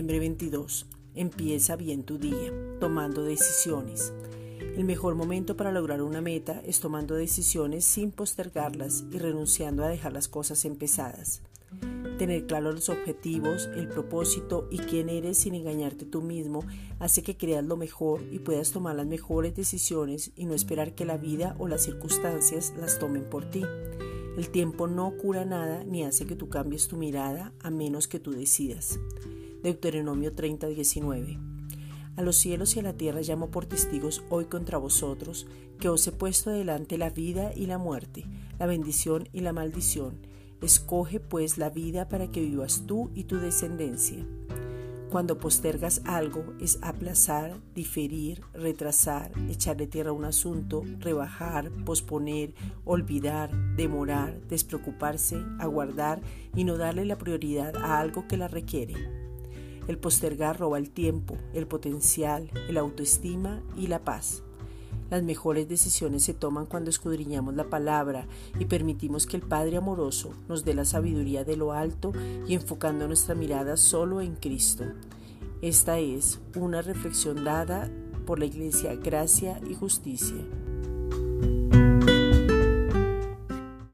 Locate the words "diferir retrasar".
47.74-49.30